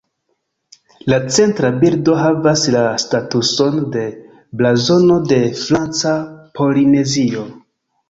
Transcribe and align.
La 1.13 1.19
centra 1.35 1.69
bildo 1.83 2.15
havas 2.21 2.65
la 2.77 2.81
statuson 3.05 3.79
de 3.99 4.09
blazono 4.63 5.21
de 5.35 5.41
Franca 5.63 6.19
Polinezio. 6.59 7.51